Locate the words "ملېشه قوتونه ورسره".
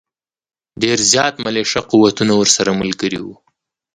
1.45-2.71